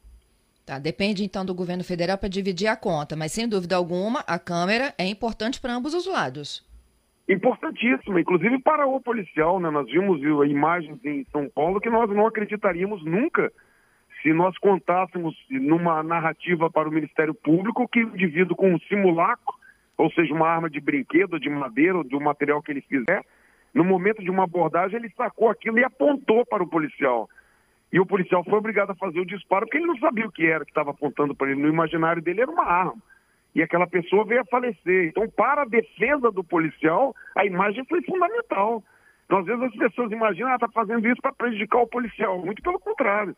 Tá, 0.67 0.81
depende 0.81 1.23
então 1.23 1.47
do 1.47 1.55
governo 1.55 1.85
federal 1.85 2.19
para 2.19 2.29
dividir 2.29 2.67
a 2.67 2.77
conta, 2.77 3.15
mas 3.15 3.31
sem 3.31 3.49
dúvida 3.49 3.77
alguma, 3.77 4.25
a 4.27 4.37
Câmara 4.37 4.93
é 4.99 5.07
importante 5.07 5.61
para 5.61 5.73
ambos 5.73 5.95
os 5.95 6.09
lados. 6.09 6.67
Importantíssima, 7.29 8.21
inclusive 8.21 8.59
para 8.59 8.85
o 8.85 9.01
policial, 9.01 9.61
né? 9.61 9.71
Nós 9.71 9.87
vimos 9.87 10.21
imagens 10.51 10.99
em 11.05 11.25
São 11.31 11.49
Paulo 11.49 11.81
que 11.81 11.89
nós 11.89 12.11
não 12.11 12.27
acreditaríamos 12.27 13.05
nunca 13.05 13.53
se 14.23 14.33
nós 14.33 14.59
contássemos 14.59 15.37
numa 15.49 16.03
narrativa 16.03 16.69
para 16.69 16.89
o 16.89 16.93
Ministério 16.93 17.33
Público 17.33 17.87
que 17.87 18.03
o 18.03 18.15
indivíduo 18.15 18.57
com 18.57 18.75
um 18.75 18.81
simulacro, 18.89 19.55
ou 19.97 20.11
seja, 20.11 20.35
uma 20.35 20.49
arma 20.49 20.69
de 20.69 20.81
brinquedo, 20.81 21.39
de 21.39 21.49
madeira 21.49 21.99
ou 21.99 22.03
do 22.03 22.21
material 22.21 22.61
que 22.61 22.73
ele 22.73 22.81
fizer, 22.81 23.25
no 23.73 23.85
momento 23.85 24.21
de 24.21 24.31
uma 24.31 24.45
abordagem 24.45 24.99
ele 24.99 25.13
sacou 25.17 25.49
aquilo 25.49 25.79
e 25.79 25.85
apontou 25.85 26.45
para 26.45 26.65
o 26.65 26.69
policial. 26.69 27.29
E 27.93 28.01
o 28.01 28.07
policial 28.07 28.43
foi 28.45 28.55
obrigado 28.55 28.91
a 28.91 28.97
fazer 28.97 29.21
o 29.21 29.27
disparo 29.27 29.67
porque 29.67 29.79
ele 29.79 29.87
não 29.87 29.99
sabia 29.99 30.27
o 30.27 30.33
que 30.33 30.47
era 30.47 30.65
que 30.65 30.71
estava 30.71 30.91
apontando 30.91 31.35
para 31.35 31.51
ele. 31.51 31.63
No 31.63 31.69
imaginário 31.69 32.21
dele 32.21 32.43
era 32.43 32.51
uma 32.51 32.65
arma. 32.65 32.97
E 33.55 33.63
aquela 33.63 33.87
pessoa 33.87 34.25
veio 34.25 34.43
a 34.43 34.47
falecer. 34.47 35.09
Então, 35.09 35.29
para 35.31 35.63
a 35.63 35.67
defesa 35.67 36.31
do 36.31 36.45
policial, 36.45 37.15
a 37.35 37.47
imagem 37.47 37.85
foi 37.87 38.03
fundamental. 38.03 38.83
Então, 39.25 39.39
às 39.39 39.47
vezes 39.47 39.63
as 39.63 39.77
pessoas 39.77 40.13
imaginam, 40.13 40.51
ah, 40.51 40.57
está 40.57 40.69
fazendo 40.69 41.09
isso 41.09 41.23
para 41.23 41.33
prejudicar 41.33 41.81
o 41.81 41.87
policial. 41.87 42.39
Muito 42.45 42.63
pelo 42.63 42.79
contrário. 42.79 43.35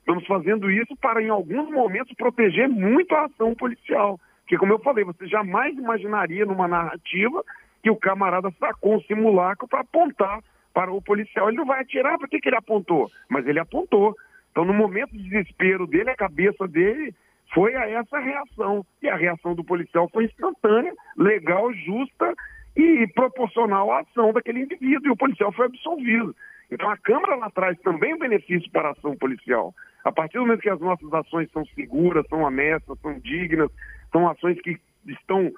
Estamos 0.00 0.26
fazendo 0.26 0.70
isso 0.70 0.96
para, 0.96 1.22
em 1.22 1.28
alguns 1.28 1.70
momentos, 1.70 2.14
proteger 2.16 2.68
muito 2.68 3.14
a 3.14 3.26
ação 3.26 3.54
policial. 3.54 4.18
Porque, 4.40 4.56
como 4.56 4.72
eu 4.72 4.78
falei, 4.78 5.04
você 5.04 5.26
jamais 5.26 5.76
imaginaria 5.76 6.46
numa 6.46 6.66
narrativa 6.66 7.44
que 7.82 7.90
o 7.90 7.96
camarada 7.96 8.50
sacou 8.58 8.96
um 8.96 9.02
simulacro 9.02 9.68
para 9.68 9.80
apontar 9.80 10.40
para 10.72 10.92
o 10.92 11.02
policial. 11.02 11.48
Ele 11.48 11.56
não 11.56 11.66
vai 11.66 11.80
atirar, 11.80 12.18
para 12.18 12.28
que, 12.28 12.40
ele 12.44 12.56
apontou? 12.56 13.10
Mas 13.28 13.46
ele 13.46 13.58
apontou. 13.58 14.14
Então, 14.50 14.64
no 14.64 14.74
momento 14.74 15.12
de 15.12 15.22
desespero 15.22 15.86
dele, 15.86 16.10
a 16.10 16.16
cabeça 16.16 16.66
dele 16.66 17.14
foi 17.54 17.74
a 17.74 17.88
essa 17.88 18.18
reação. 18.18 18.84
E 19.02 19.08
a 19.08 19.16
reação 19.16 19.54
do 19.54 19.64
policial 19.64 20.08
foi 20.12 20.24
instantânea, 20.24 20.92
legal, 21.16 21.72
justa 21.72 22.34
e 22.76 23.06
proporcional 23.14 23.90
à 23.92 24.00
ação 24.00 24.32
daquele 24.32 24.60
indivíduo. 24.60 25.08
E 25.08 25.10
o 25.10 25.16
policial 25.16 25.52
foi 25.52 25.66
absolvido. 25.66 26.34
Então, 26.70 26.90
a 26.90 26.96
Câmara 26.98 27.36
lá 27.36 27.50
traz 27.50 27.78
também 27.80 28.18
benefício 28.18 28.70
para 28.70 28.88
a 28.88 28.92
ação 28.92 29.16
policial. 29.16 29.74
A 30.04 30.12
partir 30.12 30.38
do 30.38 30.42
momento 30.42 30.60
que 30.60 30.70
as 30.70 30.80
nossas 30.80 31.12
ações 31.12 31.50
são 31.50 31.64
seguras, 31.66 32.26
são 32.28 32.42
honestas, 32.42 32.98
são 33.00 33.18
dignas, 33.18 33.70
são 34.12 34.28
ações 34.28 34.60
que 34.60 34.78
estão 35.06 35.50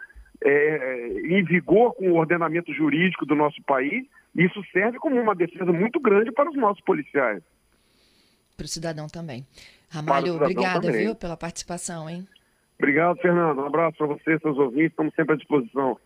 é, 0.42 1.20
em 1.24 1.42
vigor 1.44 1.94
com 1.94 2.10
o 2.10 2.16
ordenamento 2.16 2.72
jurídico 2.72 3.26
do 3.26 3.34
nosso 3.34 3.62
país, 3.64 4.06
isso 4.34 4.62
serve 4.72 4.98
como 4.98 5.20
uma 5.20 5.34
defesa 5.34 5.72
muito 5.72 5.98
grande 6.00 6.32
para 6.32 6.48
os 6.48 6.56
nossos 6.56 6.82
policiais. 6.84 7.42
Para 8.56 8.64
o 8.64 8.68
cidadão 8.68 9.06
também. 9.08 9.46
Ramalho, 9.88 10.36
obrigada, 10.36 10.80
também. 10.80 11.06
viu, 11.06 11.14
pela 11.14 11.36
participação, 11.36 12.08
hein? 12.08 12.26
Obrigado, 12.78 13.18
Fernando. 13.18 13.58
Um 13.58 13.66
abraço 13.66 13.98
para 13.98 14.06
você, 14.06 14.38
seus 14.38 14.56
ouvintes. 14.56 14.90
Estamos 14.90 15.14
sempre 15.14 15.34
à 15.34 15.36
disposição. 15.36 15.98